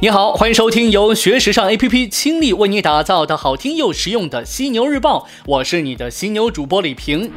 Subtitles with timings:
[0.00, 7.32] 你好，欢迎收听由学时尚 APP 倾力为你打造的好听又实用的犀牛日报，我是你的犀牛主播李平。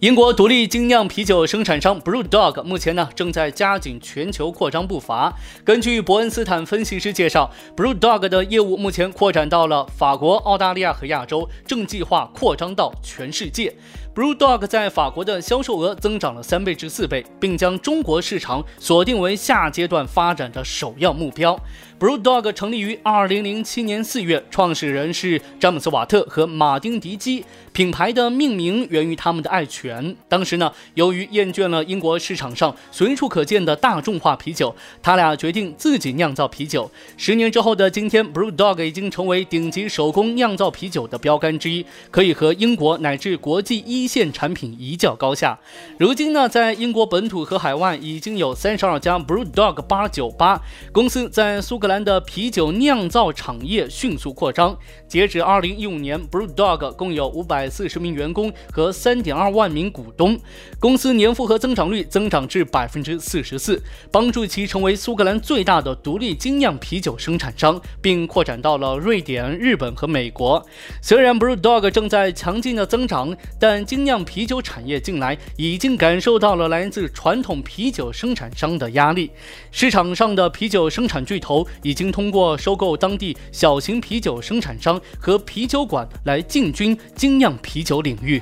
[0.00, 5.32] 英国独立精酿啤酒生产商 BrewDog 目前呢正在加紧全球扩张步伐。
[5.64, 13.74] 根据伯恩斯坦分析师介绍，BrewDog 的业务目前扩展到了法国、澳大利亚和亚洲，正计划扩张到全世界。
[14.18, 21.56] BrewDog 在法国的销售额增长了三倍至四倍，并将中国市场锁定为下阶段发展的首要目标。
[22.00, 27.44] BrewDog 成立于二零零七年四月，创始人是詹姆斯·瓦特和马丁·迪基。
[27.72, 30.16] 品牌的命名源于他们的爱犬。
[30.28, 36.90] 当时呢，由于厌倦了英国市场上随处可见的大众化啤酒，他俩决定自己酿造啤酒。
[37.16, 45.60] 十年之后的今天，BrewDog 已经成为顶级手工酿造啤酒的标杆之一，可以和英国乃至国际一线产品一较高下。
[45.98, 50.62] 如今呢，在英国本土和海外已经有三十二家 BrewDog 八酒吧。
[50.90, 54.76] 公司在苏格兰的啤酒酿造产业迅速扩张。
[55.06, 57.68] 截止二零一五年，BrewDog 共有五百。
[57.68, 60.38] 四十名员工和三点二万名股东，
[60.80, 70.64] 公司年复合增长率增长至百分之四十四，帮助其成为苏格兰最大的独立精酿啤酒生产商，并扩展到了瑞典、日本和美国。
[71.02, 79.30] 虽然 BrewDog 正在强劲的增长，但精酿啤酒产业近来已经感受到了来自传统啤酒生产商的压力。
[79.72, 87.48] 市场上的啤酒生产巨头已经通过收购当地小型啤酒生产商和啤酒馆来进军精酿。
[87.62, 88.40] 啤酒领域，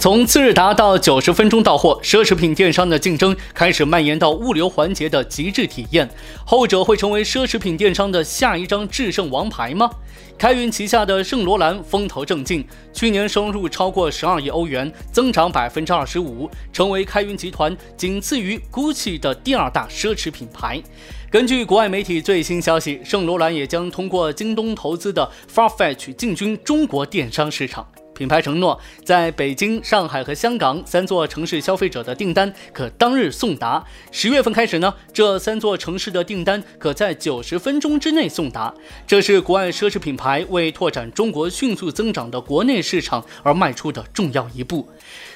[0.00, 6.08] 从次日达到九十分钟到货，奢侈品电商的竞争开始蔓延到物流环节的极致体验。
[6.42, 9.90] 后者会成为奢侈品电商的下一张制胜王牌吗？
[10.38, 20.82] 开云旗下的圣罗兰风头正劲，去年收入超过十二亿欧元，增长百分之二十五，成为开云集团仅次于 GUCCI 的第二大奢侈品牌。
[21.30, 27.86] 根据国外媒体最新消息，圣罗兰也将通过京东投资的 Farfetch 进军中国电商市场。
[28.20, 33.82] 品牌承诺，在北京、上海和香港三座城市消费者的订单可当日送达。
[34.12, 38.74] 十月份开始呢，这三座城市的订单可在九十分钟之内送达。
[39.06, 44.86] 这是国外奢侈品牌为拓展中国迅速增长的国内市场而迈出的重要一步。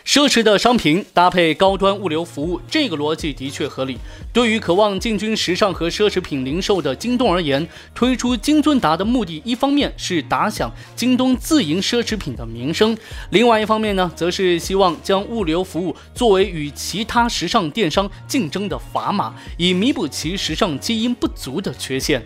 [0.04, 3.97] 奢侈的商品搭配高端物流服务，这个逻辑的确合理。
[4.34, 12.94] 对于渴望进军时尚和奢侈品零售的京东而言，推出金尊达的目的，一方面是打响京东自营奢侈品的名声，
[13.31, 22.22] 另外一方面呢，则是希望将物流服务作为与其他时尚电商竞争的砝码，以弥补其时尚基因不足的缺陷。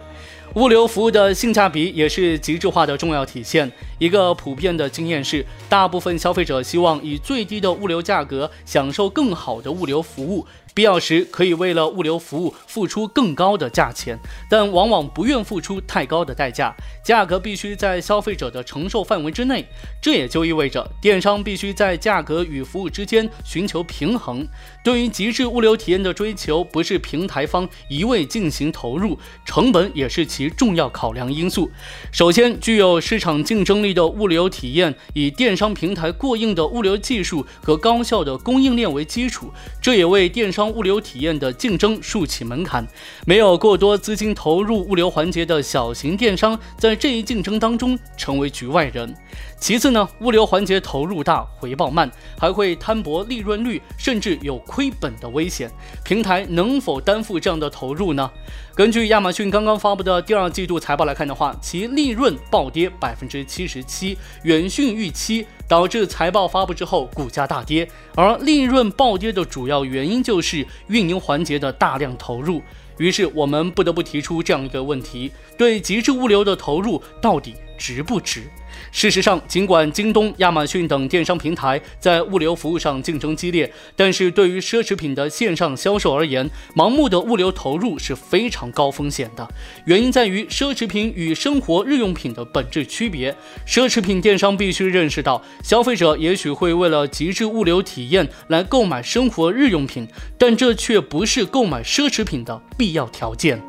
[0.54, 3.70] 物流服务的性价比也是极致化的重要体现。
[3.98, 10.46] 一个普遍的经验是，大部分消费者希望以最低的物流价格享受更好的物流服务。
[10.78, 14.16] 必要时可以为了物流服务付出更高的价钱，
[14.48, 16.72] 但往往不愿付出太高的代价。
[17.04, 19.66] 价格必须在消费者的承受范围之内，
[20.00, 24.46] 这也就意味着电商必须在价格与服务之间寻求平衡。
[24.84, 31.68] 对于极致物流体验的追求，不是平台方一味进行投入，成本也是其重要考量因素。
[32.12, 39.50] 首先，具有市场竞争力的物流体验，以电商平台过硬的物流技术和高效的供应链为基础，
[39.82, 40.67] 这也为电商。
[40.68, 42.86] 物流体验的竞争竖起门槛，
[43.26, 49.14] 没有过多资金投入物流环节的小型电商，在这一竞争当中成为局外人。
[49.60, 55.70] 其次呢，物流环节投入大，回报慢，还会摊薄利润率，甚至有亏本的危险。
[56.04, 58.30] 平台能否担负这样的投入呢？
[58.74, 67.88] 根据亚马逊刚刚发布的第二季度财报来看的话，其利润暴跌百分之七十七，远逊预期，导致财报发布之后股价大跌。
[68.16, 72.60] 而利润暴跌的主要原因就是运营环节的大量投入。
[72.96, 78.42] 于是我们不得不提出这样一个问题：对极致物流的投入到底值不值？
[78.90, 89.46] 事实上，尽管京东、亚马逊等电商平台在物流服务上竞争激烈，但是对于奢侈品的线上销售而言，盲目的物流投入是非常高风险的。
[89.86, 93.34] 原因在于奢侈品与生活日用品的本质区别。
[93.66, 100.06] 奢侈品电商必须认识到，消费者也许会为了极致物流体验来购买生活日用品，
[100.38, 103.62] 但这却不是购买奢侈品的必要条件。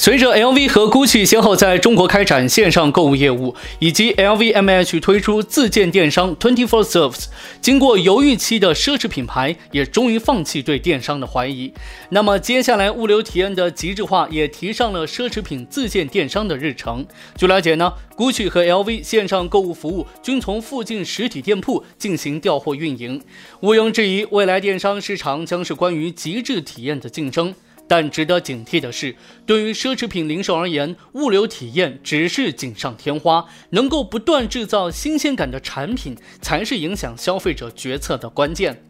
[0.00, 7.24] 随着 LV 和 GUCCI 先后在中国开展线上购物业务，以及 LVMH 推出自建电商 Twenty Four Service，
[7.60, 11.74] 经过犹豫期的奢侈品牌也终于放弃对电商的怀疑。
[12.10, 17.04] 那么接下来物流体验的极致化也提上了奢侈品自建电商的日程。
[17.36, 23.20] 据了解呢，GUCCI 和 LV 线上购物服务均从附近实体店铺进行调货运营。
[23.62, 27.52] 毋庸置疑，未来电商市场将是关于极致体验的竞争。
[27.88, 38.84] 但值得警惕的是，对于奢侈品零售而言，物流体验只是锦上添花，能够不断制造新鲜感的产品，才是影响消费者决策的关键。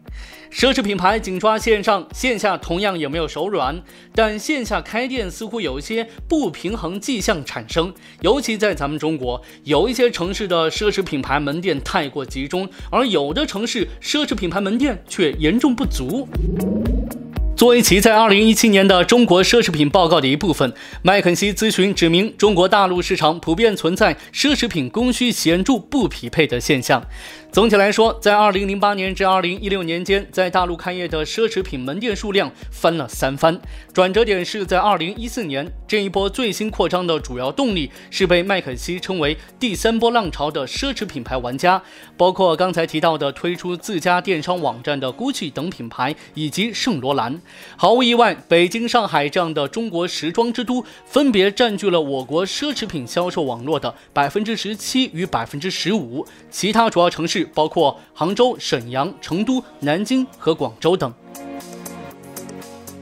[0.51, 3.81] 奢侈品牌紧抓线上，线下同样也没有手软，
[4.13, 16.27] 但线下开店似乎有一些不平衡迹象产生，尤其在咱们中国，有一些城市的奢侈品牌门店太过集中，而有的城市奢侈品牌门店却严重不足。
[17.59, 20.71] 作为其在2017年的中国奢侈品报告的一部分，
[21.01, 27.03] 麦肯锡咨询指明，中国大陆市场普遍存在奢侈品供需显著不匹配的现象。
[27.51, 33.59] 总体来说，在二零零八年至二零一六年间，在大陆开业的奢侈品门店数量翻了三番。
[33.91, 41.81] 转折点是在二零一四年，这一波最新扩张的主要动力是被麦肯锡称为第三波浪潮的奢侈品牌玩家，
[42.15, 47.41] 包括刚才提到的推出自家电商网站的 GUCCI 等品牌，以及圣罗兰。
[47.75, 57.38] 毫无意外，北京、上海这样的中国时装之都，分别占据了我国奢侈品销售网络的百分之十七与百分之十五，其他主要城市。
[57.45, 61.13] 包括杭州、沈阳、成都、南京和广州等。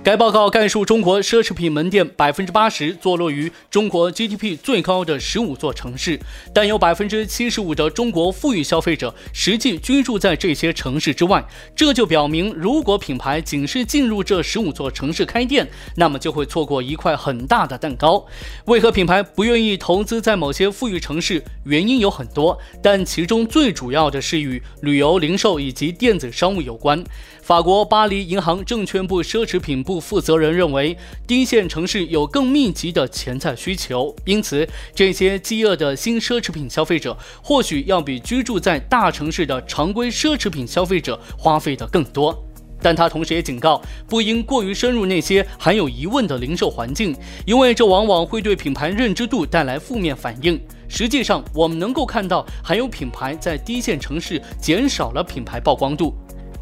[0.08, 6.18] 该报告概述中国奢侈品门店百分之八十坐落于中国 GDP 最高的十五座城市，
[6.54, 11.46] 但有百分之七十五的中国富裕消费者实际居住在这些城市之外。
[11.76, 15.68] 这就表明，如果品牌仅是进入这十五座城市开店，
[15.98, 18.26] 那么就会错过一块很大的蛋糕。
[18.68, 21.44] 为何品牌不愿意投资在某些富裕城市？
[21.66, 27.04] 原因有很多，但其中最主要的是与旅游、零售以及电子商务有关。
[27.42, 42.38] 法国巴黎银行证券部奢侈品部负责人认为，低线城市有更密集的潜在需求，因此这些饥饿的新奢侈品消费者或许要比居住在大城市的常规奢侈品消费者花费的更多。
[42.80, 47.16] 但他同时也警告，不应过于深入那些含有疑问的零售环境，
[47.46, 50.62] 因为这往往会对品牌认知度带来负面反应。
[50.88, 56.14] 实际上，我们能够看到，还有品牌在低线城市减少了品牌曝光度。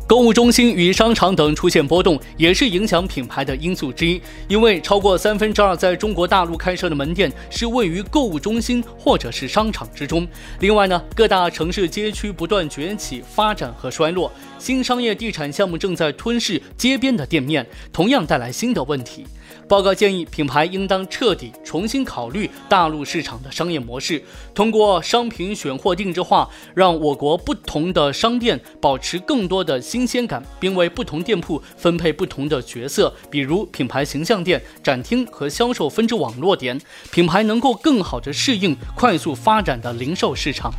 [0.08, 4.22] 购物中心与商场等出现波动，也是影响品牌的因素之一。
[4.48, 10.28] 因为超过三分之二在中国大陆开设的门店是位于购物中心或者是商场之中。
[10.60, 19.26] 另外呢，各大城市街区不断崛起、发展和衰落，新商业地产项目正在吞噬街边的店面，同样带来新的问题。
[19.68, 24.24] 报告建议，品牌应当彻底重新考虑大陆市场的商业模式，
[24.54, 36.80] 通过商品选货定制化，让我国不同的商店保持更多的新鲜感，并为不同店铺分配不同的角色，比如品牌形象店、展厅和销售分支网络点，
[37.12, 40.72] 品牌能够更好地适应快速发展的零售市场。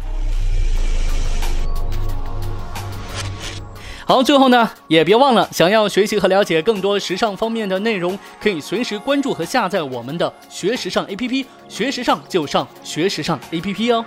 [4.08, 14.06] 好，最后呢，也别忘了，想要学习和了解更多时尚方面的内容，可以随时关注和下载我们的学时尚 APP，学时尚就上学时尚 APP 哦。